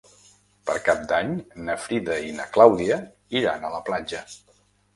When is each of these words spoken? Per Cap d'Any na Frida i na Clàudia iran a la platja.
Per 0.69 0.77
Cap 0.87 1.03
d'Any 1.11 1.29
na 1.67 1.75
Frida 1.83 2.17
i 2.31 2.35
na 2.39 2.49
Clàudia 2.57 2.99
iran 3.43 3.69
a 3.71 3.75
la 3.77 3.87
platja. 3.91 4.27